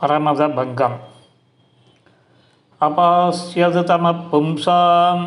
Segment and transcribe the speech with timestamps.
[0.00, 0.96] பரமதபங்கம்
[2.80, 5.24] அபாஸ்யது தம பும்சாம்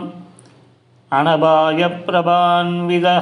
[1.12, 3.16] அனபாய பிரபான்விதா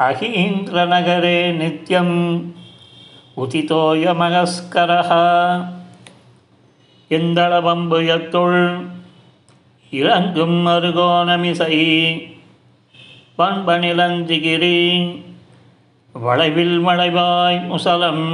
[0.00, 2.16] அகீந்திரநகரே நித்யம்
[3.36, 5.10] உதிதோயமகஸ்கரः
[7.10, 8.60] எந்தளவம்புயத்துள்
[9.92, 11.76] இறங்கும் அருகோணமிசை
[13.38, 14.78] பண்பனிலந்திகிரி
[16.14, 18.24] வளைவில் வளைவாய் முசலம்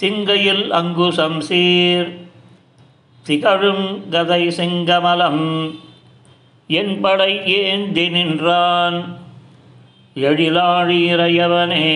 [0.00, 2.16] திங்கையில் அங்குசம் சீர்
[3.22, 5.70] திகழும் கதை செங்கமலம்
[6.66, 9.18] என் படை ஏந்தி நின்றான்.
[10.14, 11.90] எழிலாழையவனே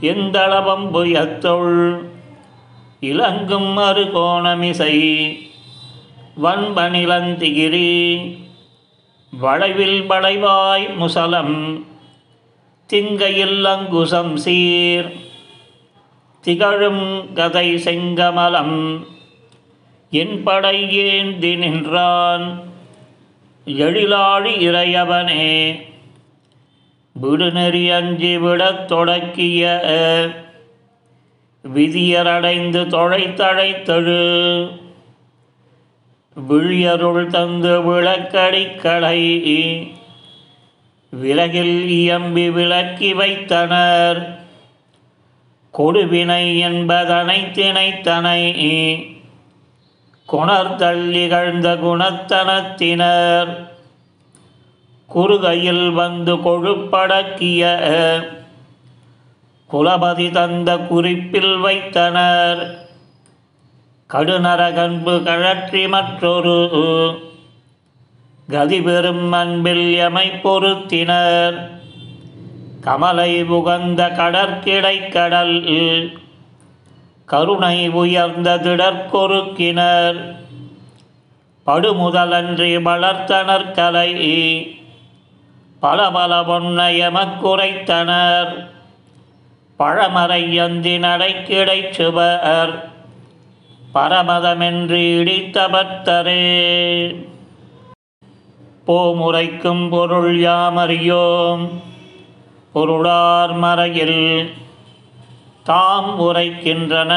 [0.00, 1.98] எந்தளவம் புயத்தொள்
[3.00, 4.94] இலங்கும் அருகோணமிசை
[6.42, 7.92] வன்பனிலந்திகிரி.
[9.42, 11.86] வளைவில் வளைவாய் முசலம்
[12.86, 15.23] திங்கையில் அங்குசம் சீர்
[16.44, 19.06] திகழும் கதை செங்கமலம்.
[20.10, 22.62] என் படை ஏந்தி நின்றான்
[23.66, 25.80] எழிலாழி இறையவனே.
[27.22, 29.62] விடுநெறி அஞ்சி விடத் தொடக்கிய
[31.74, 34.22] விதியரடைந்து தொழைத்தழைத்தழு.
[36.48, 39.20] விழியருள் தந்து விளக்கடிக்களை
[41.10, 44.43] விலகில் இயம்பி விளக்கி வைத்தனர்.
[45.78, 48.40] கொடுவினை என்பதனை திணைத்தனை.
[50.32, 53.52] குணர்தல் இகழ்ந்த குணத்தனத்தினர்
[55.14, 57.62] குறுகையில் வந்து கொழுப்படக்கிய
[59.70, 62.62] குலபதி தந்த குறிப்பில் வைத்தனர்.
[64.10, 66.58] கடுநரகன்பு கழற்றி மற்றொரு
[68.48, 71.73] கதிபெரும் அன்பில் எமை பொருத்தினர்.
[72.84, 75.60] கமலை புகந்த கடற்கிடை கடல்
[77.24, 80.36] கருணை உயர்ந்த திடற்கொருக்கினர்
[81.66, 84.10] படுமுதலன்றி வளர்த்தனர் கலை
[85.82, 88.68] பல பல பொன்னயமக்குறைத்தனர்
[89.80, 92.92] பழமறை அந்தி நடைக்கிடை சுவர்
[93.94, 97.12] பரமதமென்று இடித்த பக்தரே
[98.86, 101.92] போமுறைக்கும் பொருள் யாமறியோம்?
[102.74, 104.52] பொருளார் மறையில்
[105.64, 107.12] தாம் உரைக்கின்றன.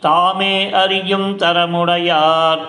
[0.00, 2.60] தாமே அறியும் தரமுடையார்.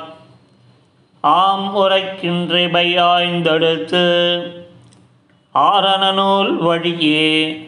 [1.21, 4.41] ஆம் உரைக்கின்றவை ஆய்ந்தெடுத்து
[5.53, 7.67] ஆரண வழியே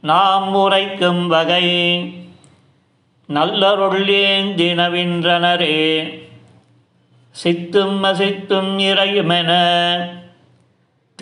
[0.00, 1.68] நாம் உரைக்கும் வகை.
[3.28, 6.12] நல்லருள்ளேந்தினவின்றனரே
[7.44, 9.52] சித்தும் அசித்தும் இறையுமென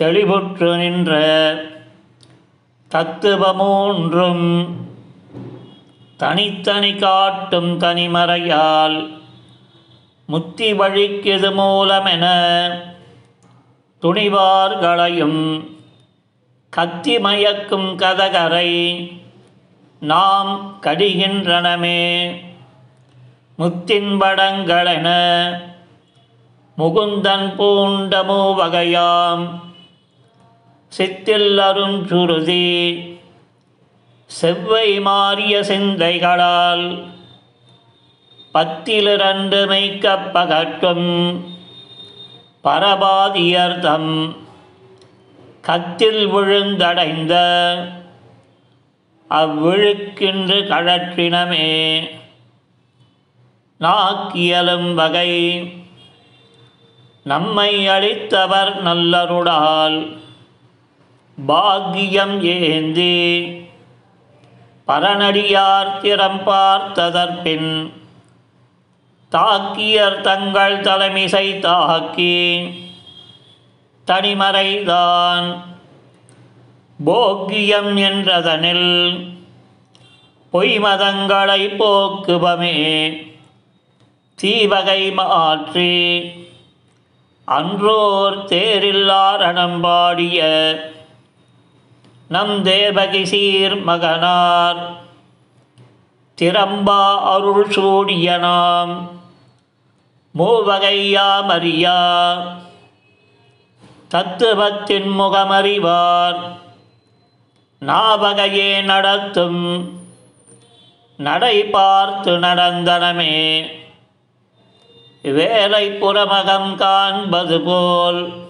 [0.01, 1.11] தெளிவுற்று நின்ற
[2.91, 4.65] தத்துவமூன்றும்
[6.17, 9.21] தனித்தனி காட்டும் தனிமறையால்
[10.25, 12.25] முத்தி வழிக்கிது மூலமென
[14.01, 15.69] துணிவார்களையும்
[16.69, 18.71] கத்தி மயக்கும் கதகரை
[19.99, 22.35] நாம் கடிகின்றனமே.
[23.55, 25.09] முத்தின் படங்களென
[26.77, 29.71] முகுந்தன் பூண்ட மூவகையாம்
[30.97, 32.65] சித்தில் அருஞ்சுருதி
[34.25, 36.85] செவ்வை மாறிய சிந்தைகளால்
[38.53, 41.09] பத்திலிரண்டு மெய்க்கப்பகட்டும்
[42.63, 44.35] பரபாதியர்த்தம்
[45.61, 47.33] கத்தில் விழுந்தடைந்த
[49.29, 51.69] அவ்விழுக்கின்று கழற்றினமே.
[53.79, 55.31] நாக்கியலும் வகை
[57.23, 60.21] நம்மை அளித்தவர் நல்லருடால்
[61.37, 63.41] பாக்கியம் ஏந்தி
[64.87, 67.91] பரநடியார் திறம் பார்த்ததற்பின்
[69.31, 72.67] தாக்கியர் தங்கள் தலைமிசை தாக்கி
[74.07, 75.61] தனிமறைதான்.
[77.05, 78.89] போக்கியம் என்றதனில்
[80.53, 82.77] பொய்மதங்களை போக்குபமே
[84.43, 85.93] தீவகை மாற்றி
[87.45, 90.39] அன்றோர் தேரில்லாரணம்பாடிய
[92.33, 94.95] நம் தேவகி சீர் மகனார்.
[96.41, 99.09] திறம்பா அருள் சூரியனாம்
[100.37, 101.99] மூவகையாமறியா
[104.07, 106.41] தத்துவத்தின் முகமறிவார்.
[107.79, 109.91] நாவகையே நடத்தும்.
[111.17, 113.65] நடை பார்த்து நடந்தனமே.
[115.21, 118.42] வேலை புறமகம் காண்பது போல்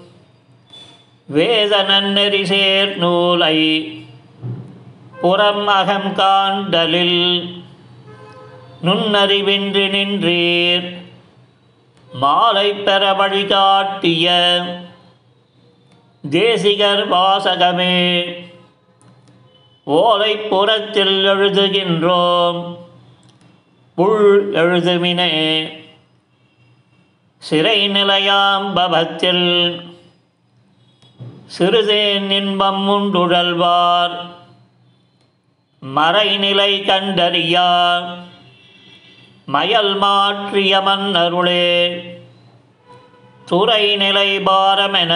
[1.36, 3.58] வேத நன்னெறி சேர் நூலை
[5.22, 7.22] புறம் அகம் காண்டலில்
[8.86, 10.88] நுண்ணறிவின்றி நின்றீர்.
[12.12, 14.28] மாலை பெற வழிகாட்டிய
[16.30, 17.98] தேசிகர் வாசகமே
[19.84, 22.60] ஓலை புறத்தில் எழுதுகின்றோம்
[23.96, 25.32] புல் எழுதுமினே.
[27.38, 29.48] சிறை நிலையாம் பவத்தில்
[31.60, 34.18] சிறுதேன் இன்பம் உண்டுழல்வார்.
[35.96, 38.16] மறைநிலை கண்டறியார்.
[39.46, 42.02] மயல் மாற்றிய மன்னருளே.
[43.46, 45.14] துறை நிலை பாரமென.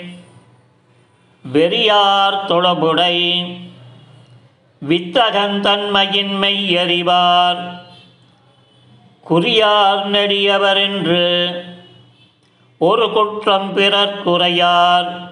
[1.53, 3.43] வெறியார் தொழபுடை
[4.89, 7.61] வித்தகந்தன்மையின் மெய்யறிவார்
[9.29, 11.25] குறியார் நெடியவர் என்று
[12.77, 15.31] ஒரு குற்றம் பிறர் குறையார்.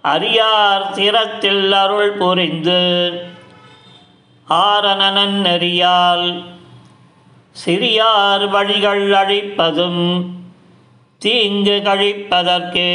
[0.00, 2.82] அறியார் திறத்தில் அருள் புரிந்து
[4.48, 6.44] ஆரணனன் நெறியால்
[7.64, 10.34] சிறியார் வழிகள் அழிப்பதும்
[11.18, 12.94] தீங்கு கழிப்பதற்கே.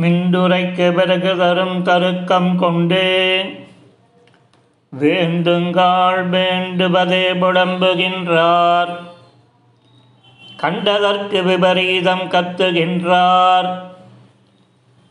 [0.00, 3.42] மிண்டுரைக்கு பிறகு தரும் தருக்கம் கொண்டே.
[5.00, 8.96] வேண்டுங்கால் வேண்டுவதே புடம்புகின்றார்
[10.56, 13.80] கண்டதற்கு விபரீதம் கத்துகின்றார்.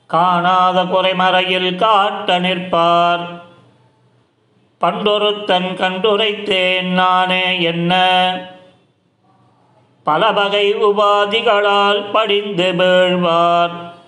[0.08, 3.42] காணாத குறைமறையில் காட்ட நிற்பார்.
[4.82, 7.96] பண்டொருத்தன் கண்டுரைத்தேன் நானே என்ன?
[10.04, 14.00] பல வகை உபாதிகளால் படிந்து வீழ்வார்.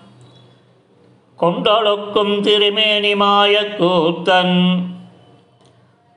[1.40, 4.82] கொண்டொழுக்கும் திருமேனி மாயக்கூத்தன்.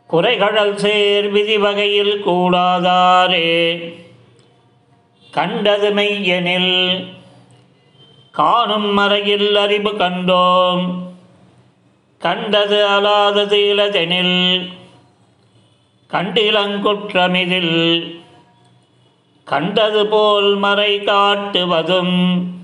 [0.09, 3.93] குறைகடல் சேர் விதி வகையில் கூடாதாரே.
[5.31, 7.05] கண்டது மெய்யெனில்
[8.31, 10.93] காணும் மறையில் அறிவு கண்டோம்.
[12.19, 14.71] கண்டது அலாதது இலதெனில்
[16.09, 18.15] கண்டிலங்குற்றமிதில்.
[19.45, 22.55] கண்டது போல் மறை காட்டுவதும்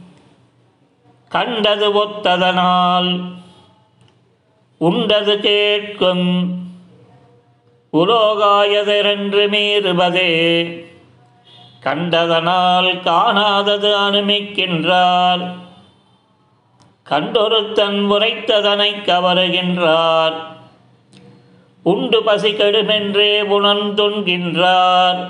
[1.33, 3.11] கண்டது ஒத்ததனால்
[4.77, 6.27] உண்டது கேட்கும்
[7.93, 10.31] உலோகாயதென்று மீறுவதே
[11.83, 15.43] கண்டதனால் காணாதது அனுமிக்கின்றார்.
[17.09, 20.37] கண்டொருத்தன் உரைத்ததனை கவருகின்றார்.
[21.83, 25.21] உண்டு பசி கெடுமென்றே உணர்ந்துண்கின்றார்.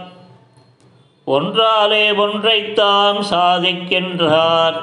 [1.26, 4.80] ஒன்றாலே ஒன்றைத்தாம் சாதிக்கின்றார்.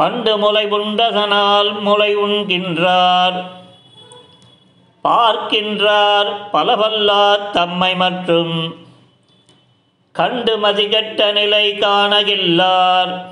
[0.00, 3.50] பண்டு முளை உண்டதனால் முளை உண்கின்றார்.
[5.04, 8.74] பார்க்கின்றார் பலவல்லார் தம்மை மற்றும்
[10.12, 13.24] கண்டு மதிகட்ட நிலை காணகில்லார்.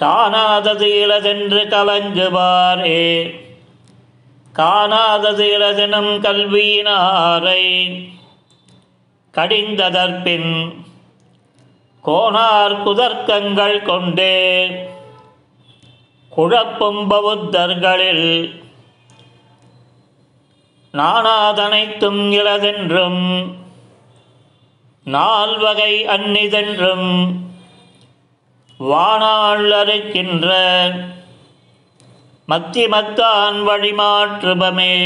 [0.00, 3.40] காணாதது இலதென்று கலங்குவாரே.
[4.54, 7.64] காணாதது இலதெனும் கல்வியினாரை
[9.34, 10.74] கடிந்ததற்பின்
[12.04, 14.38] கோணார் குதர்க்கங்கள் கொண்டே.
[16.36, 18.60] குழப்பும் பௌத்தர்களில்
[20.92, 23.52] நானாதனைத்தும் இலதென்றும்
[25.04, 27.36] நால்வகை அந்நிதென்றும்
[28.78, 30.48] வானாள் அறுக்கின்ற
[32.48, 34.96] மத்திமத்தான் வழிமாற்றுபமே.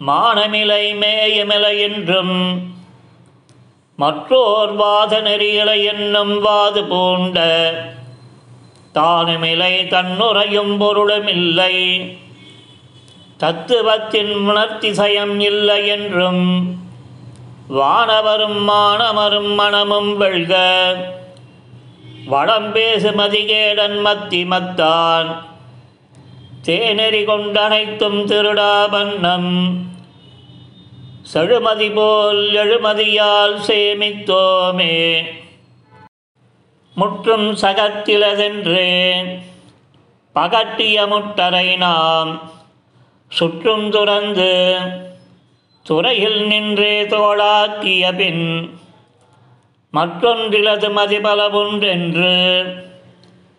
[0.00, 2.36] மானமிலை மேயமிலை என்றும்
[3.96, 7.38] மற்றோர் வாத நெறியலை என்னும் வாது பூண்ட
[8.98, 11.76] தானுமிலை தன்னுரையும் பொருளுமில்லை.
[13.36, 16.76] தத்துவத்தின் உணர்த்திசயம் இல்லை என்றும்
[17.70, 20.54] வானவரும் மானவரும் மனமும் வெழ்க
[22.26, 25.28] வளம் பேசு மதிகேடன் மத்தி மத்தான்.
[26.64, 29.82] தேநெறி கொண்டனைத்தும் திருடா வண்ணம்.
[31.34, 35.24] செழுமதி போல் எழுமதியால் சேமித்தோமே.
[36.98, 38.90] முற்றும் சகத்திலதென்றே
[40.34, 42.32] பகட்டிய முட்டரை நாம்
[43.32, 44.52] சுற்றும் துறந்து
[45.86, 48.44] துறையில் நின்றே தோளாக்கிய பின்
[49.92, 52.34] மற்றொன்றிலது மதிபலவுண்டென்று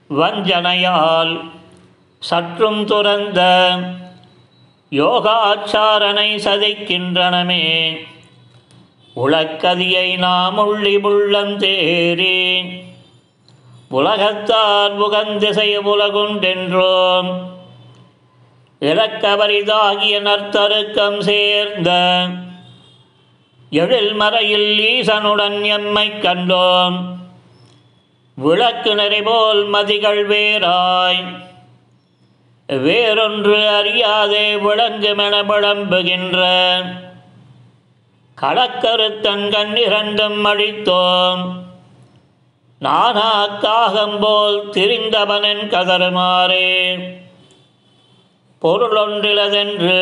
[0.09, 1.33] வஞ்சனையால்
[2.19, 3.39] சற்றும் துறந்த
[4.91, 7.65] யோகாச்சாரனை சதைக்கின்றனமே.
[9.15, 12.37] உளக்கதியை நாம் உள்ளி உள்ளந்தேறி
[13.91, 17.41] உலகத்தார் புகந்திசை உலகுண்டென்றோம்.
[18.81, 22.25] இலக்கவரிதாகிய நர்த்தருக்கம் சேர்ந்த
[23.69, 27.15] எழில் மறையில் ஈசனுடன் எம்மை கண்டோம்.
[28.35, 31.37] விளக்கு நிறைபோல் மதிகள் வேறாய்.
[32.67, 36.47] வேறொன்று அறியாதே விளங்குமென விளம்புகின்ற.
[38.41, 41.67] களக்கருத்தன் கண்ணிரண்டும் அழித்தோம்.
[42.79, 46.99] நானா காகம்போல் திரிந்தவனின் கதறுமாறே.
[48.61, 49.99] பொருளொன்றிலதென்று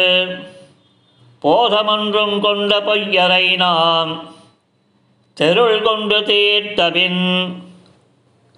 [1.41, 4.23] போதமொன்றும் கொண்ட பொய்யரை நாம்
[5.33, 7.55] தெருள் கொண்டு தீர்த்தபின்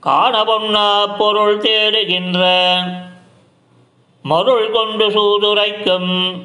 [0.06, 2.44] காணபொன்னா பொருள் தேடுகின்ற
[4.22, 6.42] மருள் கொண்டு சூதுரைக்கும்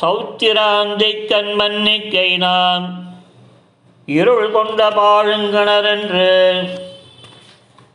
[0.00, 3.05] சௌத்திராந்தி கண்மன்னிக்கை நாம்
[4.06, 6.28] இருள் கொண்ட பாழுங்கணரென்று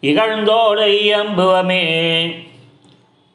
[0.04, 1.84] இகழ்ந்தோடை அம்புவமே.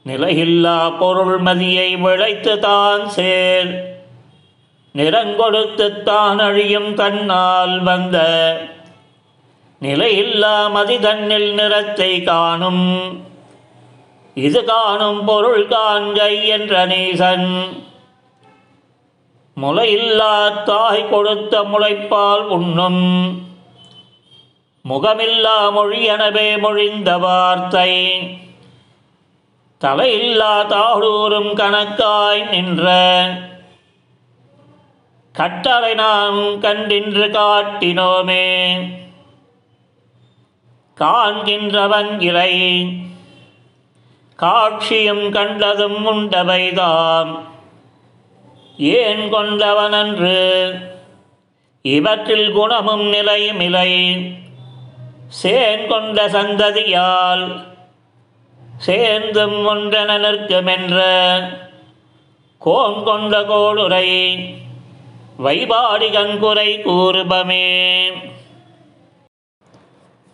[0.07, 3.99] நிலையில்லா பொருள் மதியை விளைத்து தான் சேர்.
[4.95, 8.17] நிறங்கொடுத்து தான் அழியும் தன்னால் வந்த.
[9.83, 13.25] நிலையில்லா மதி தன்னில் நிறத்தை காணும்.
[14.35, 17.51] இது காணும் பொருள் காண்கை என்ற நீசன்.
[19.61, 23.05] முளையில்லா தாய் கொடுத்த முளைப்பால் உண்ணும்.
[24.89, 27.93] முகமில்லா மொழி எனவே மொழிந்த வார்த்தை.
[29.81, 32.87] தலையில்லா தாழூரும் கணக்காய் நின்ற.
[35.33, 38.47] கட்டளை நாம் கண்டின்று காட்டினோமே.
[41.01, 42.55] காண்கின்றவன் இலை
[44.37, 47.55] காட்சியும் கண்டதும் உண்டவைதாம்.
[48.79, 50.71] ஏன் கொண்டவனன்று?
[51.83, 53.93] இவற்றில் குணமும் நிலையும் இலை
[55.43, 57.65] சேன் கொண்ட சந்ததியால்
[58.79, 61.03] சேர்ந்தும் ஒன்றென நிற்குமென்ற
[62.59, 64.09] கோன் கொண்ட கோளுரை
[65.39, 68.11] வைபாடி கண்குறை கூறுபமே.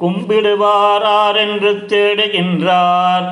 [0.01, 3.29] கும்பிடுவாரார் என்று தேடுகின்றார்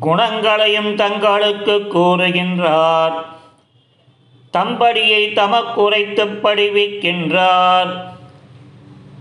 [0.00, 3.40] குணங்களையும் தங்களுக்கு கூறுகின்றார்.
[4.52, 7.92] தம்படியை தமக்குரைத்து படிவிக்கின்றார்.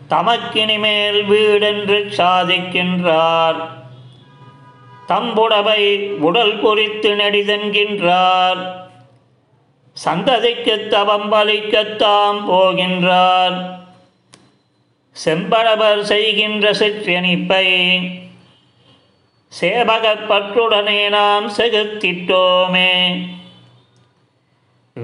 [0.09, 3.67] தமக்கினிமேல் வீடென்று சாதிக்கின்றார்.
[5.07, 8.79] தம்புடவை உடல் குறித்து நெடிதென்கின்றார்.
[10.05, 13.79] சந்ததிக்கு தவம் பலிக்கத்தாம் போகின்றார்.
[15.25, 17.65] செம்படவர் செய்கின்ற சிற்றணிப்பை
[19.61, 23.21] சேவகப்பற்றுடனே நாம் செகுத்திட்டோமே.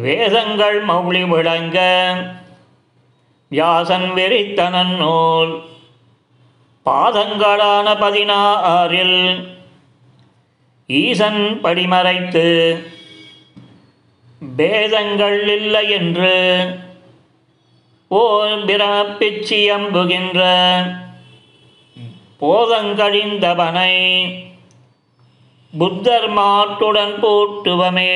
[0.01, 1.77] வேதங்கள் மௌளி விளங்க.
[3.51, 5.54] வியாசன் வெறித்தனன் நூல்.
[6.86, 9.20] பாதங்களான பதினாறில்
[10.88, 12.46] ஈசன் படிமறைத்து
[14.56, 16.36] பேதங்கள் இல்லை என்று
[18.08, 20.42] ஓர் பிரமப்பிச்சி அம்புகின்ற
[22.42, 23.94] போதங்கழிந்தவனை
[25.74, 28.13] புத்தர் மாட்டுடன் போட்டுவமே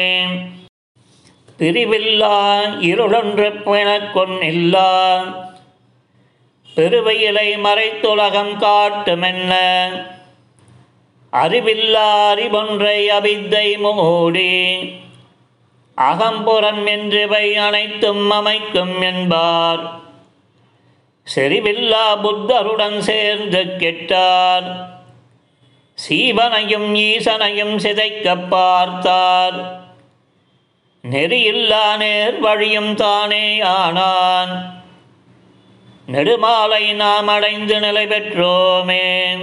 [1.62, 5.20] பிரிவில்லா இருளொன்று பிணக்கொன்னில்லா
[6.75, 9.56] பெருவையிலை மறைத்துலகம் காட்டுமென்ன?
[11.32, 14.77] அறிவில்லா அறிவொன்றை அவித்தை மூடி
[15.98, 20.00] அகம்புறம் என்றவை அனைத்தும் அமைக்கும் என்பார்.
[21.36, 24.86] செறிவில்லா புத்தருடன் சேர்ந்து கெட்டார்.
[26.10, 29.81] சீவனையும் ஈசனையும் சிதைக்கப் பார்த்தார்.
[31.03, 34.84] நெறியில்லா நேர் வழியும் தானே ஆனான்.
[36.08, 39.38] நெடுமாலை நாம் அடைந்து நிலை பெற்றோமே.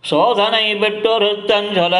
[0.00, 1.96] சோதனை பெற்றொருத்தன் சொல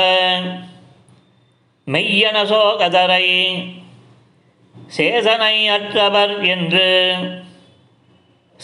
[1.86, 3.26] மெய்யன சோகதரை
[4.96, 7.14] சேதனை அற்றவர் என்று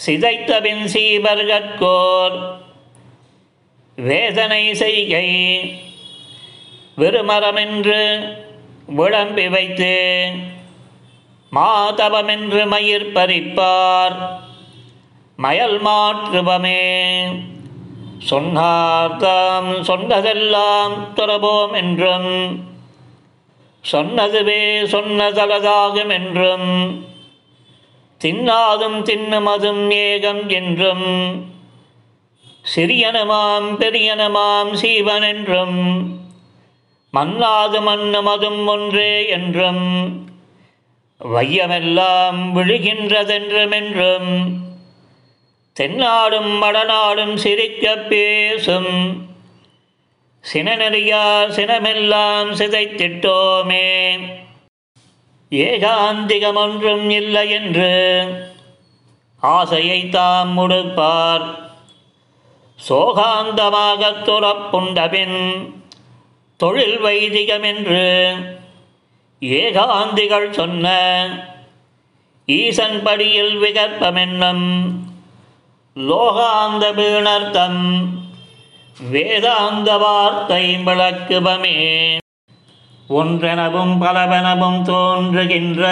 [0.05, 2.57] சிதைத்தபின் சீபர்கட்கோர்
[3.95, 5.27] வேதனை செய்கை
[6.97, 8.01] வெறுமரமென்று
[8.95, 10.29] விளம்பி வைத்து
[11.55, 14.15] மாதவமென்று மயிர் பறிப்பார்.
[15.37, 17.27] மயல் மாற்றுவமே.
[18.17, 22.59] சொன்னார் தாம் சொன்னதெல்லாம் துறவோம் என்றும்.
[23.91, 27.05] சொன்னதுவே சொன்னதலதாகும் என்றும்.
[28.23, 31.05] தின்னாதும் தின்னுமதும் ஏகம் என்றும்.
[32.75, 36.20] சிறியனமாம் பெரியனமாம் சீவன் என்றும்.
[37.13, 40.09] மன்னாது மன்னுமதும் ஒன்றே என்றும்
[41.19, 44.51] வையமெல்லாம் விழுகின்றதென்றுமென்றும்
[45.79, 49.25] தென்னாடும் மடநாடும் சிரிக்க பேசும்.
[50.53, 54.19] சினநெறியா சினமெல்லாம் சிதைத்திட்டோமே.
[55.49, 58.27] ஏகாந்திகமொன்றும் இல்லை என்று
[59.39, 61.55] ஆசையை தாம் முடுப்பார்.
[62.89, 65.79] சோகாந்தமாகத் துறப்புண்டபின்
[66.61, 68.03] தொழில் வைதிகமென்று
[69.41, 70.87] ஏகாந்திகள் சொன்ன
[72.45, 74.67] ஈசன் படியில் விகற்பமென்னும்
[75.95, 77.81] லோகாந்த வீணர்த்தம்
[79.11, 81.77] வேதாந்த வார்த்தை விளக்குபமே.
[83.09, 85.89] ஒன்றெனவும் பலவெனவும் தோன்றுகின்ற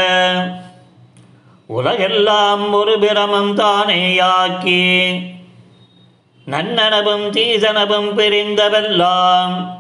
[1.66, 4.86] உலகெல்லாம் ஒரு பிரமம் தானேயாக்கி
[6.48, 9.78] நன்னனவும் தீசனவும் பிரிந்தவெல்லாம்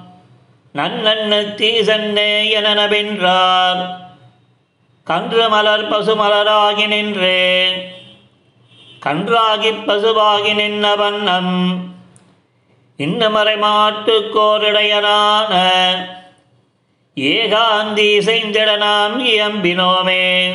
[0.73, 3.95] நன்னண்ணு தீசன்னே எனனவென்றார்.
[5.03, 7.71] கன்று மலர் பசுமலராகி நின்றே.
[9.05, 11.87] கன்றாகிப் பசுவாகி நின்ன வண்ணம்
[12.97, 15.53] இன்னமறை மாட்டுக்கோரிடையனான
[17.15, 20.51] ஏகாந்தி இசைந்திட நாம் இயம்பினோமே.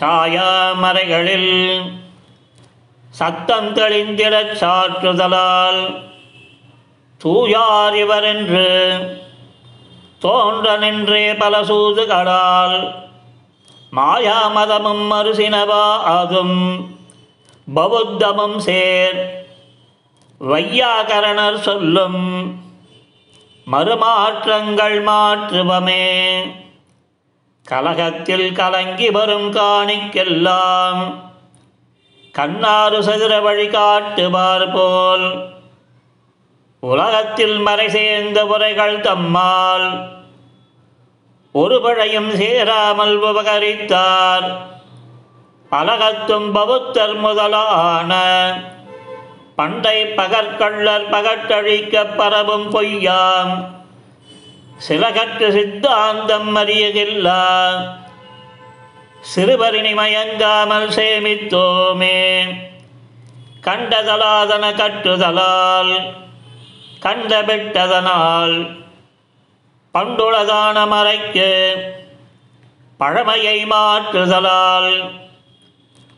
[0.00, 1.82] சாயாமறைகளில்
[3.10, 6.09] சத்தம் தெளிந்திடச் சாற்றுதலால்
[7.22, 8.98] தூயார் இவரென்று.
[10.18, 12.94] தோன்ற நின்றே பல சூதுகளால்
[13.96, 16.86] மாயாமதமும் மறுசினவா அதும்
[17.76, 19.46] பௌத்தமும் சேர்.
[20.40, 22.54] வையாகரணர் சொல்லும்.
[23.72, 26.40] மறுமாற்றங்கள் மாற்றுவமே.
[27.64, 31.14] கலகத்தில் கலங்கி வரும் காணிக்கெல்லாம்.
[32.32, 35.58] கண்ணாறு சதுர வழி காட்டுவார் போல்.
[36.80, 40.08] உலகத்தில் மறை சேர்ந்த உரைகள் தம்மால்.
[41.52, 44.56] ஒரு பழையும் சேராமல் உபகரித்தார்.
[45.70, 48.12] அலகத்தும் பௌத்தர் முதலான.
[49.56, 53.68] பண்டை பகற்கள்ளர் பகட்டழிக்க பரவும் பொய்யாம்.
[54.88, 57.44] சிலகற்று சித்தாந்தம் அறியகில்லா
[59.20, 62.46] சிறுவரினி மயங்காமல் சேமித்தோமே.
[63.60, 66.28] கண்டதலாதன கட்டுதலால்
[67.00, 68.56] கண்டபிட்டதனால்
[69.94, 71.50] பண்டுளதான மறைக்கு
[73.00, 74.92] பழமையை மாற்றுதலால்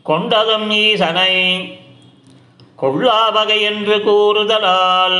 [0.05, 1.33] கொண்டதும் ஈசனை
[2.81, 5.19] கொள்ளாவகை என்று கூறுதலால்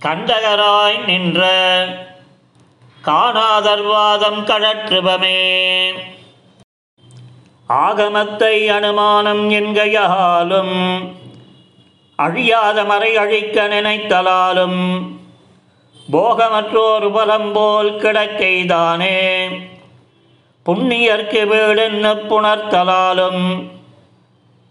[0.00, 1.40] கண்டகராய் நின்ற
[3.04, 5.38] காணாதர்வாதம் கழற்றுபமே.
[7.68, 10.76] ஆகமத்தை அனுமானம் என்கையாலும்
[12.22, 14.80] அழியாத மறை அழிக்க நினைத்தலாலும்
[16.12, 19.20] போகமற்றோர் பலம் போல் கிடக்கைதானே.
[20.66, 23.44] புண்ணியர்க்கு வீடென்னு புணர்த்தலாலும்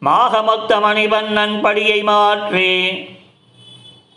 [0.01, 2.71] மாகமொத்த மணிவண்ணன் படியை மாற்றி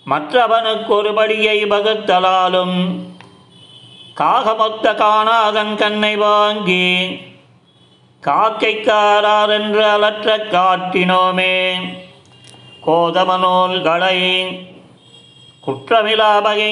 [0.07, 2.79] மற்றவனுக்கு ஒரு படியை வகுத்தலாலும்
[4.21, 6.89] காகமொத்த காணாதன் கண்ணை வாங்கி
[8.23, 11.57] காக்கைக்காரார் என்று அலற்ற காட்டினோமே.
[12.87, 14.43] கோதம நூல்களை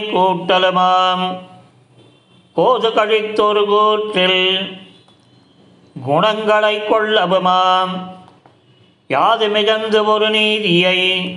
[0.03, 1.39] கூட்டலுமாம்.
[2.57, 4.81] கோது கழித்தொரு கூற்றில்
[6.05, 8.11] குணங்களை கொள்ளவுமாம்.
[9.09, 11.37] யாது மிகந்து ஒரு நீதியை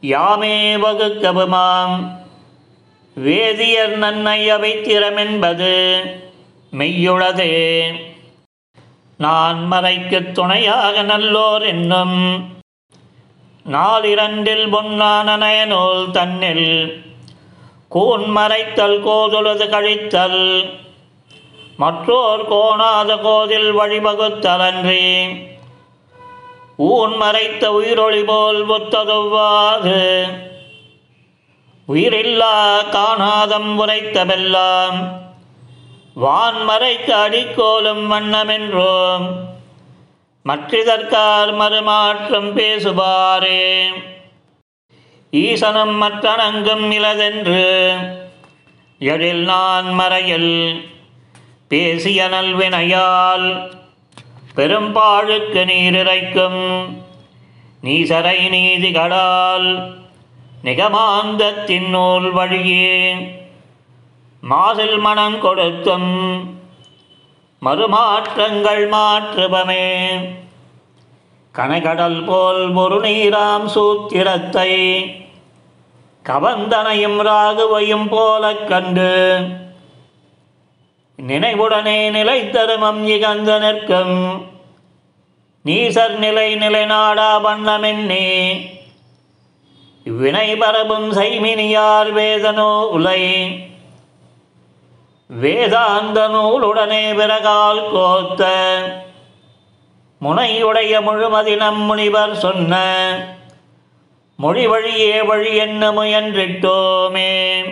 [0.00, 2.10] யாமே வகுக்கவுமாம்.
[3.14, 4.80] வேதியர் நன்னை அவை
[6.72, 7.94] மெய்யுளதே.
[9.16, 12.54] நான் மறைக்கு துணையாக நல்லோர் என்னும்
[13.74, 15.38] நாலிரண்டில் பொன்னான
[16.10, 16.68] தன்னில்
[17.88, 20.42] கூன் மறைத்தல் கோதுலது கழித்தல்
[21.76, 25.06] மற்றோர் கோணாத கோதில் வழிவகுத்தலன்றி
[26.76, 30.00] ஊன் மறைத்த உயிரொளி போல் ஒத்ததுவாது
[31.88, 32.54] உயிரில்லா
[32.90, 34.98] காணாதம் உரைத்தவெல்லாம்
[36.14, 39.26] வான் மறைத்த அடிக்கோலும் வண்ணமென்றோம்.
[40.46, 43.62] மற்றிதற்கார் மறுமாற்றம் பேசுவாரே
[45.32, 47.64] ஈசனம் மற்றனங்கும் இலதென்று
[49.00, 50.52] எழில் நான் மறையில்
[51.70, 53.48] பேசிய நல்வினையால்
[54.56, 56.62] பெரும்பாழுக்கு நீரிறைக்கும்
[57.82, 59.68] நீசரை நீதிகளால்
[60.64, 62.94] நிகமாந்தத்தின் நூல் வழியே
[64.42, 66.12] மாசில் மனம் கொடுத்தும்
[67.62, 69.84] மறுமாற்றங்கள் மாற்றுபமே.
[71.54, 74.72] கனைகடல் போல் ஒரு நீராம் சூத்திரத்தை
[76.24, 79.12] கவந்தனையும் ராகுவையும் போலக் கண்டு
[81.18, 84.46] நினைவுடனே நிலை தருமம் இகந்த நிற்கும்.
[85.64, 88.26] நீசர் நிலை நிலை நாடா வண்ணமென்னே.
[90.04, 93.22] இவ்வினை பரவும் செய்மினியார் வேதனோ உலை.
[95.26, 98.42] வேதாந்த நூலுடனே பிறகால் கோத்த.
[100.20, 102.74] முனையுடைய முழுமதினம் முனிவர் சொன்ன
[104.36, 107.64] மொழி வழியே வழி என்ன முயன்றிட்டோமே.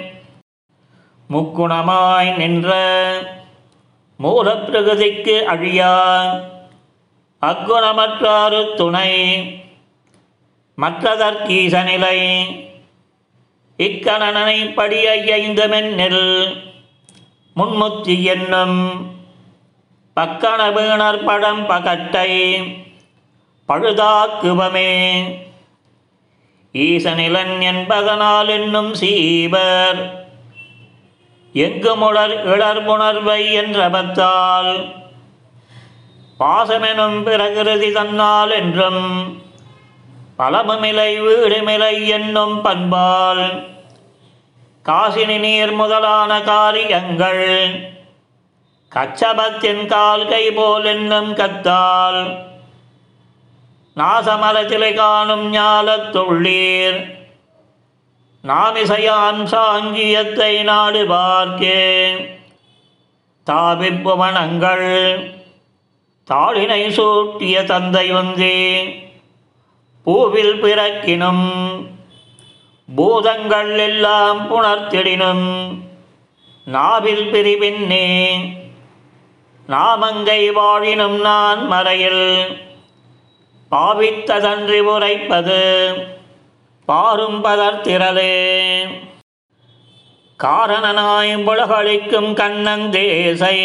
[1.32, 2.72] முக்குணமாய் நின்ற
[4.22, 6.22] மூலப்பிரகதிக்கு அழியா.
[7.42, 9.12] அக்குணமற்றாறு துணை
[10.82, 12.44] மற்றதற்கீசநிலை
[13.78, 15.38] இக்கணனை படிய
[15.80, 16.72] நெல்
[17.56, 18.78] முன்முத்தி என்னும்
[20.16, 22.30] பக்கண வீணர் படம் பகட்டை
[23.68, 24.90] பழுதாக்குவமே
[26.74, 30.00] ஈசனிலன் என்பதனால் என்னும் சீவர்
[31.54, 34.72] எங்குமுடர் இளர்புணர்வை என்றபத்தால்
[36.40, 39.04] பாசமெனும் பிரகிருதி தன்னால் என்றும்
[40.38, 43.44] பலமுமிலை வீடுமிலை என்னும் பண்பால்
[44.88, 47.46] காசினி நீர் முதலான காரியங்கள்.
[48.92, 52.38] கச்சபத்தின் கால்கை போல் என்னும் கத்தால்.
[53.96, 56.98] நாசமரத்திலை காணும் ஞாலத்துள்ளீர்
[58.44, 61.80] நாமிசையான் சாங்கியத்தை நாடு பார்க்கே
[63.46, 64.88] தாவிப்புவனங்கள்
[66.30, 68.60] தாளினை சூட்டிய தந்தை வந்தே.
[70.06, 71.46] பூவில் பிறக்கினும்
[72.88, 75.46] பூதங்கள் எல்லாம் புணர்த்திடினும்
[76.66, 78.06] நாவில் பிரிவின்னே.
[79.68, 82.24] நாமங்கை வாழினும் நான் மறையில்
[83.70, 85.60] பாவித்ததன்றி உரைப்பது
[86.88, 88.34] பாரும் பதர்த்திரலே
[90.38, 93.58] காரணனாய் புலகழிக்கும் கண்ணந்தேசை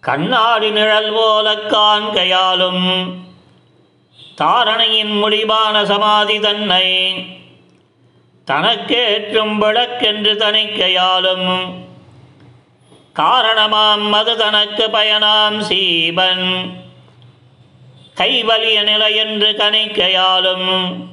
[0.00, 2.84] கண்ணாடி நிழல் போல காண்கையாலும்
[4.38, 6.86] தாரணையின் முடிவான சமாதி தன்னை
[8.46, 11.74] தனக்கேற்றும் விளக்கென்று தணிக்கையாலும்
[13.14, 16.72] காரணமாம் மது தனக்கு பயனாம் சீபன்.
[18.14, 21.06] கைவலிய நிலை என்று கணிக்கையாலும்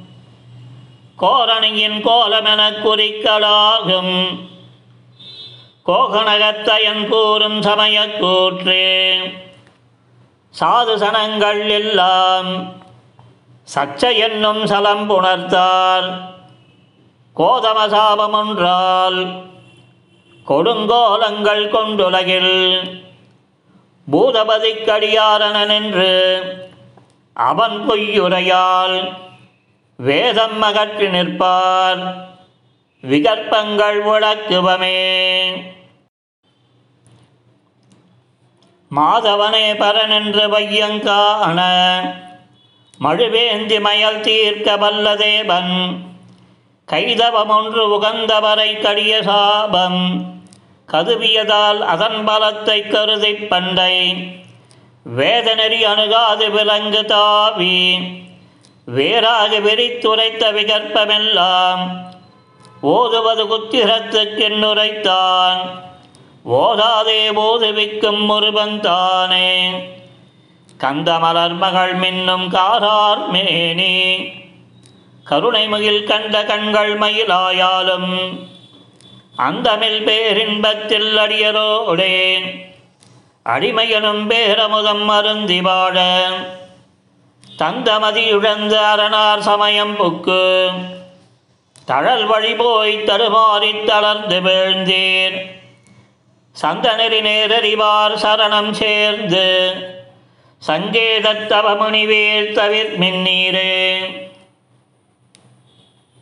[1.18, 4.40] கோரணியின் கோலமென குறிக்கலாகும்.
[5.86, 9.20] கோகனகத்தையன் கூறும் சமயக் கூற்றே.
[10.60, 12.74] சாது சனங்கள் எல்லாம்
[13.76, 16.32] சச்ச என்னும் சலம் புணர்த்தார்
[17.36, 19.20] கோதம சாபம் என்றால்
[20.48, 22.56] கொடுங்கோலங்கள் கொண்டுலகில்
[24.08, 26.12] பூதபதிக்கடியாரனன் என்று
[27.36, 28.98] அவன் பொய்யுரையால்
[30.00, 32.04] வேதம் அகற்றி நிற்பார்
[33.04, 34.98] விகற்பங்கள் விளக்குவமே
[38.92, 41.60] மாதவனே பரனென்று வையங்காண
[43.02, 45.74] மழுவேந்தி மயல் தீர்க்க வல்லதேவன்
[46.92, 50.26] கைதவமொன்று உகந்தவரை கடிய சாபம்
[50.92, 54.16] கதுவியதால் அதன் பலத்தை கருதி பண்டை.
[55.18, 57.98] வேதநெறி அணுகாது விலங்கு தாவி.
[58.86, 62.06] வேறாக விரித்துரைத்த விகற்பமெல்லாம்.
[62.82, 65.60] ஓதுவது குத்திரத்துக்கென்னுரைத்தான்
[66.46, 69.72] ஓதாதே ஓதுவிக்கும் முருபந்தானே
[70.80, 74.42] கந்தமலர் மகள் மின்னும் காரார் மேனி.
[75.24, 78.40] கருணை மகிழ் கண்ட கண்கள் மயிலாயாலும்
[79.36, 82.40] அந்தமில் பேரின்பத்தில் அடியரோடே.
[83.46, 86.26] அடிமையனும் பேரமுதம் அருந்தி வாழ
[87.58, 90.72] தந்தமதியுழந்த அரணார் சமயம் புக்கு.
[91.86, 95.46] தழல் வழி போய் தடுமாறித் தளர்ந்து வீழ்ந்தீர்.
[96.62, 99.74] சந்தனரி நேரறிவார் சரணம் சேர்ந்து
[100.68, 104.22] சங்கேதத்தவமுனிவேர் வீழ்த்தவிர் மின்னீரே.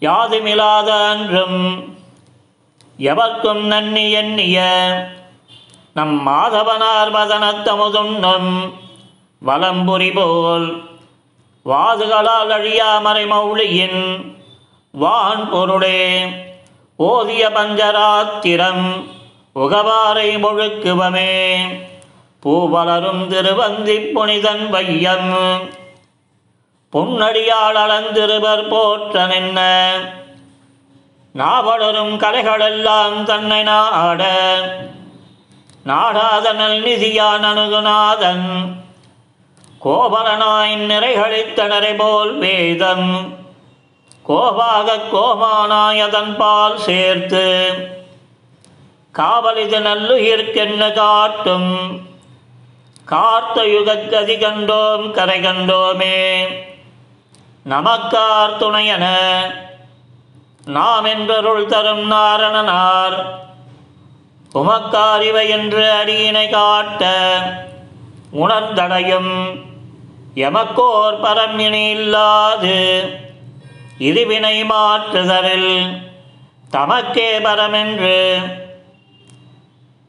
[0.01, 1.59] யாதுமிலாத அன்றும்
[2.99, 4.59] எவர்க்கும் நன்னி எண்ணிய
[5.93, 8.51] நம் மாதவனார் மதனத்தமுதுண்ணும்
[9.41, 10.67] வலம்புரி போல்
[11.65, 14.01] வாதுகளால் அழியாமறை மௌளியின்
[14.93, 16.01] வான் பொருளே
[16.99, 18.85] ஓதிய பஞ்சராத்திரம்
[19.55, 21.33] உகவாரை முழுக்குவமே
[22.43, 25.31] பூவலரும் திருவந்தி புனிதன் வையம்
[26.93, 29.59] பொன்னடியால் அளந்திருவர் போற்ற நின்ன
[31.35, 34.23] நாவலரும் கலைகளெல்லாம் தன்னை நாட
[35.89, 38.49] நாடாதனல் நிதியான் அணுகுநாதன்
[39.85, 43.09] கோபலனாய் நிறைகளித்தனரை போல் வேதம்
[44.29, 47.45] கோபாக கோமானாய் அதன் பால் சேர்த்து
[49.13, 51.71] காவலிது நல்லுயிர்க்கென்ன காட்டும்
[53.05, 56.19] கார்த்த யுகக்கதி கண்டோம் கரை கண்டோமே.
[57.69, 59.05] நமக்கார் துணையன
[60.65, 63.17] நாம் என்பருள் தரும் நாரணனார்.
[64.53, 67.11] உமக்காரிவை என்று அடியினை காட்ட
[68.31, 69.33] உணர்ந்தடையும்
[70.35, 72.79] எமக்கோர் பரம் இனி இல்லாது
[73.99, 76.01] இருவினை மாற்றுதலில்
[76.71, 78.19] தமக்கே பரமென்று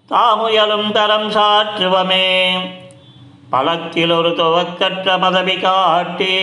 [0.09, 2.59] தாமுயலும் தரம் சாற்றுவமே.
[3.51, 6.37] பலத்தில் ஒரு துவக்கற்ற பதவி காட்டி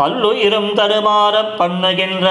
[0.00, 2.28] பல்லுயிரும் தருமாறப் பண்ணுகின்ற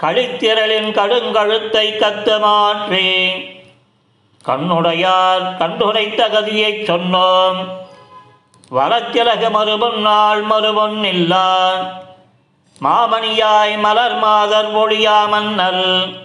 [0.00, 3.32] கழித்திரளின் கடுங்கழுத்தை கத்து மாற்றி
[4.44, 7.64] கண்ணுடையார் கண்டுரைத்த கதியைச் சொன்னோம்.
[8.70, 11.74] வளத்திலகு மறுபொன் நாள் மறுபொன் இல்லா.
[12.82, 16.16] மாமணியாய் மலர் மாதர் ஒழியா மன்னல்.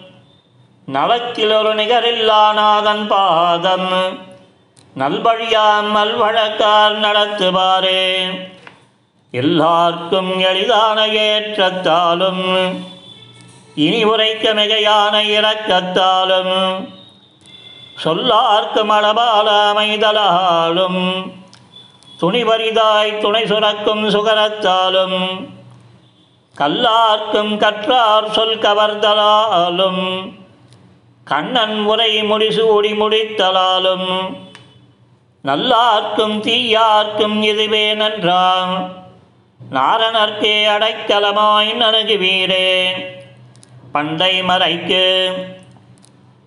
[0.86, 4.18] நலத்தில் ஒரு நிகரில்லா நாதன் பாதம்.
[5.00, 8.28] நல்வழியாம் நல்வழக்கார் நடத்துவாரே.
[9.34, 12.42] எல்லார்க்கும் எளிதான ஏற்றத்தாலும்
[13.78, 16.56] இனி உரைக்க மிகையான இறக்கத்தாலும்
[17.98, 21.02] சொல்லார்க்கும் அளபால அமைதலாலும்
[22.20, 25.20] துணிவரிதாய் துணை சுரக்கும் சுகரத்தாலும்
[26.56, 30.04] கல்லார்க்கும் கற்றார் சொல் கவர்தலாலும்
[31.28, 34.10] கண்ணன் உரை முடிசூடி முடித்தலாலும்
[35.44, 38.74] நல்லார்க்கும் தீயார்க்கும் இதுவே நன்றாம்
[39.72, 42.66] நாரணர்க்கே அடைக்கலமாய் நணுகுவீரே
[43.92, 45.04] பண்டை மறைக்கு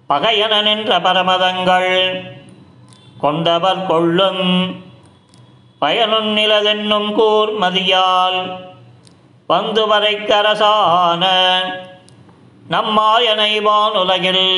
[0.09, 1.95] பகையன நின்ற பரமதங்கள்
[3.21, 4.45] கொண்டவர் கொள்ளும்
[5.81, 8.39] பயனுன்னிலதென்னும் கூர்மதியால்
[9.47, 11.25] வந்து வரைக்கரசான
[12.71, 14.49] நம்மாயனை வானுலகில்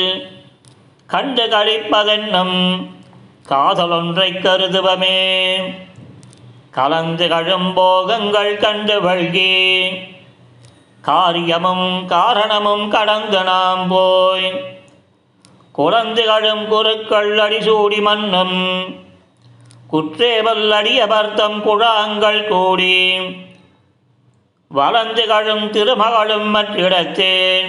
[1.07, 2.57] கண்டு கழிப்பதென்னும்
[3.49, 5.17] காதலொன்றைக் கருதுவமே.
[6.77, 9.53] கலந்து கழும்போகங்கள் கண்டு வழ்கி
[11.01, 14.61] காரியமும் காரணமும் கடந்து நாம் போய்.
[15.71, 18.85] குலந்து கழும் குருக்கள் அடிசூடி மன்னும்.
[19.91, 23.19] குற்றேவல் அடியபர்த்தம் குழாங்கள் கூடி.
[24.67, 27.61] வளர்ந்து கழும் திருமகளும் மற்றிடத்தே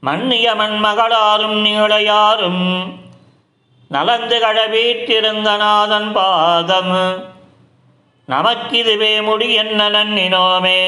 [0.00, 2.94] மன்னிய மண்மகளாரும் நீளையாரும்
[3.88, 7.36] நலந்து கழ வீட்டிருந்த நாதன் பாதம்.
[8.28, 10.80] நமக்கிதுவே முடி என்ன நன்னினோமே.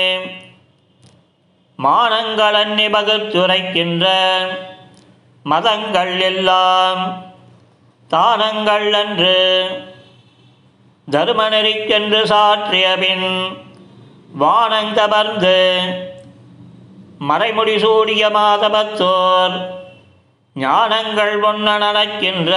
[1.79, 4.07] மானங்கள் அன்னி பகுத்துரைக்கின்ற
[5.43, 7.01] மதங்கள் எல்லாம்
[8.11, 9.39] தானங்கள் அன்று
[11.09, 13.29] தருமநெறிக்கென்று சாற்றிய பின்
[14.41, 15.59] வானங்கமர்ந்து
[17.29, 19.57] மறைமுடி சூடிய மாதபத்தோர்
[20.57, 22.53] ஞானங்கள் ஒன்ன நடக்கின்ற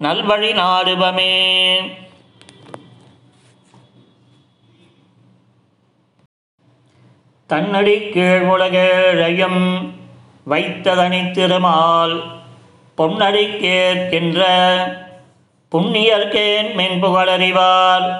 [0.00, 1.34] நல்வழி நாடுபமே.
[7.52, 9.90] தன்னடி கீழ் உலகேழையும்
[11.32, 12.22] திருமால்
[12.98, 14.40] பொன்னடி கேட்கின்ற
[15.72, 18.16] புண்ணியர்கேன் மென்புகழறிவார்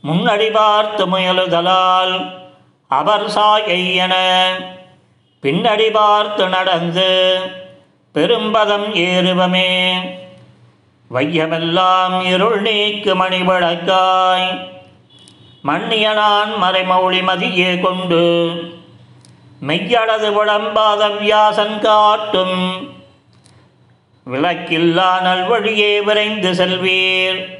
[0.00, 2.14] முன்னடி பார்த்து முயலுதலால்
[2.88, 4.14] அவர் சாயையன
[5.42, 7.40] பின்னடி பார்த்து நடந்து
[8.14, 9.92] பெரும்பதம் ஏறுவமே.
[11.10, 13.42] வையமெல்லாம் இருள் நீக்கு மணி
[15.64, 18.22] மண்ணியனான் மறைமௌழி மதியே கொண்டு.
[19.66, 22.88] மெய்யளது விளம்பாத வியாசன் காட்டும்.
[24.32, 27.58] விளக்கில்லா நல்வழியே விரைந்து செல்வீர்.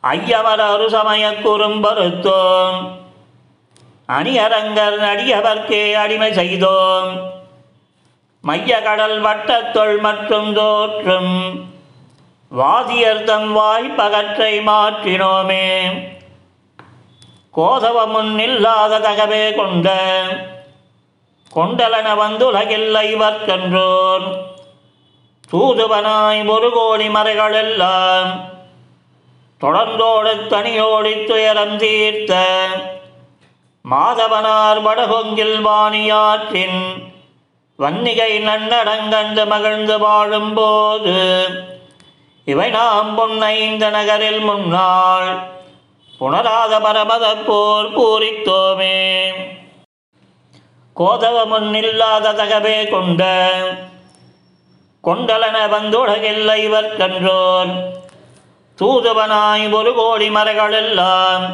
[0.00, 2.90] ஐயவர் அரு சமய குறும்பருத்தோம்
[4.08, 7.32] அணியரங்கர் அடியவர்க்கே அடிமை செய்தோம்.
[8.42, 11.64] மைய கடல் வட்டத்தொள் மற்றும் தோற்றும்.
[12.58, 15.80] வாதியர்தம் வாய்ப்பகற்றை மாற்றினோமே.
[17.56, 19.88] கோதவமுன் இல்லாத தகவே கொண்ட
[21.56, 24.26] கொண்டலன வந்துலகில்லை இவர்க்கன்றோர்.
[25.52, 28.30] தூதுவனாய் ஒரு கோடி மறைகளெல்லாம்
[29.60, 32.32] தொடர்ந்தோடு தனியோடி துயரம் தீர்த்த
[33.84, 36.80] மாதவனார் வடகொங்கில் வாணியாற்றின்
[37.78, 41.16] வன்னிகை நன்னடங்கண்டு மகிழ்ந்து வாழும்போது
[42.44, 45.30] இவை நாம் பொன்னைந்த நகரில் முன்னாள்
[46.20, 49.32] புனராத பரமதற்போர் போர் பூரித்தோமே.
[50.96, 53.22] கோதவமுன் இல்லாத தகவே கொண்ட
[55.04, 57.72] கொண்டலன வந்துலகில்லை கன்றோர்.
[58.80, 61.44] தூதுவனாய் ஒரு கோடி மரகளெல்லாம்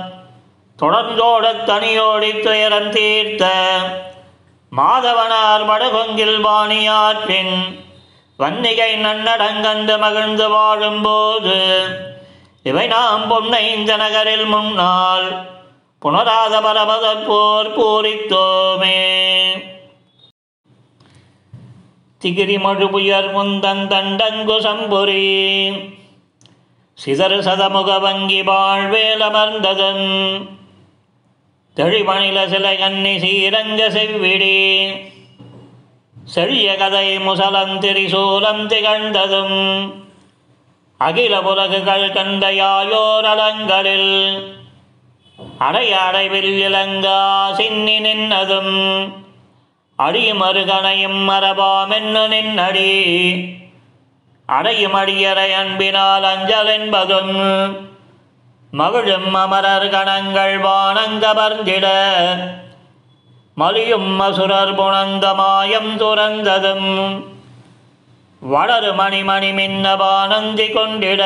[0.83, 3.51] தொடர்ந்தோடத் தனியோடி துயரம் தீர்த்த
[4.77, 7.85] மாதவனார் மடகொங்கில் வாணியாற்றின்
[8.39, 11.61] வன்னிகை நன்னடங்கண்டு மகிழ்ந்து வாழும்போது
[12.63, 15.51] இவை நாம் பொன்னைந்த நகரில் முன்னால்
[16.03, 18.99] புனராத பரமதற்போர் பூரித்தோமே.
[22.23, 25.25] திகிரி மழுபுயர் முந்தன் தண்டங்கு சம்புரி.
[26.95, 30.07] சிதறு சதமுக வங்கி வாழ்வேலமர்ந்ததன்
[31.77, 34.59] தெளிமணில சிலை கன்னி சீரங்க செவ்விடி.
[36.35, 40.02] செழிய கதை முசலம் திரிசூலம் திகழ்ந்ததும்.
[41.03, 44.13] அகில உலகுகள் கண்ட யாயோரலங்களில்
[45.59, 47.19] அடையடைவில் இலங்கா
[47.57, 48.75] சின்னி நின்னதும்
[49.99, 52.93] அடியும் அருகணையும் மரபாமென்னு நின்னடி.
[54.49, 57.35] அடையும் அடியறை அன்பினால் அஞ்சல் என்பதும்
[58.73, 61.87] மகிழும் அமரர் கணங்கள் வானங்கமர்ந்திட
[63.57, 66.89] மலியும் மசுரர் புணந்த மாயம் துறந்ததும்
[68.51, 71.23] வளரு மணிமணி மின்னபானந்தி கொண்டிட.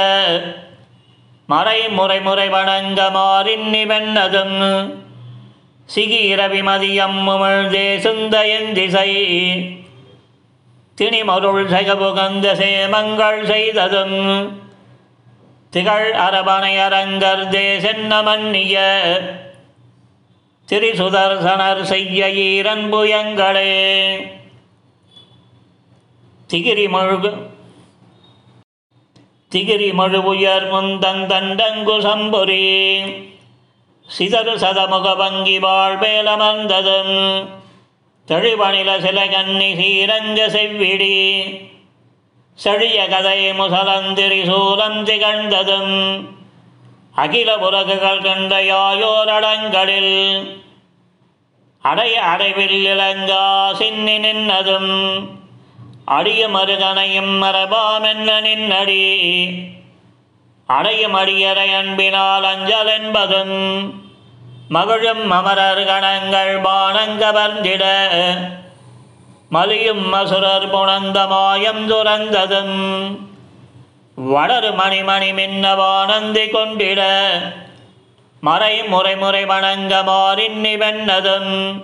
[1.47, 4.59] மறை முறை முறை வணங்க மாறின்னி வென்னதும்
[5.95, 9.11] சிகீரவி மதியம் உமிழ்தே சுந்தயன் திசை
[10.99, 14.19] திணிமருள் செகபுகந்த சேமங்கள் செய்ததும்.
[15.71, 18.77] திகழ் அரபனை அரங்கர் தேசென்னமன்னிய
[20.69, 23.75] திரிசுதர்சனர் செய்ய ஈரன்புயங்களே
[26.51, 27.31] திகிரி மழுகு.
[29.51, 32.67] திகிரி மழுவுயர் முந்தன் தண்டங்கு சம்புரி.
[34.07, 37.49] சிதறு சதமுக வங்கி வாழ்வேலமர்ந்ததும்
[38.29, 41.17] தெளிவணில சில கன்னி சீரங்க செவ்விடி.
[42.65, 46.27] செழிய கதை முசலந்திரி சூலம் திகழ்ந்ததும்.
[47.15, 50.15] அகில உலகுகள் கண்ட யாயோரடங்களில்
[51.83, 55.36] அடைய அடைவில் இளங்கா சின்னி நின்னதும்.
[56.07, 59.47] அடிய மருதனையும் மரபாமென்னின் அடி.
[60.67, 63.55] அடையும் அடியறை அன்பினால் அஞ்சல் என்பதும்
[64.69, 67.85] மகிழும் அமரர் கணங்கள் பானங்கவர்ந்திட.
[69.51, 72.77] மலியும் மசுரர் புணந்த மாயம் துறந்ததும்
[74.15, 77.03] வளரு மணிமணி மின்னவானந்தி கொண்டிட.
[78.41, 81.79] மறை முறை முறை வணங்க மாறின் மாறின்னி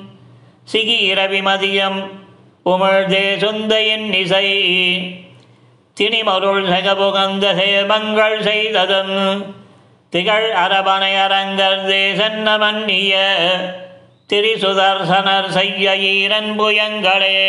[0.73, 2.21] சிகி இரவி மதியம்
[2.66, 4.48] உமிழ்தே சுந்தையின் இசை.
[5.96, 9.16] திணிமருள் செகபுகந்த சேமங்கள் செய்ததும்
[10.12, 13.14] திகழ் அரபனை அரங்கர் தேசன்ன மன்னிய
[14.31, 17.40] திரிசுதர்சனர் செய்ய ஈரன்புயங்களே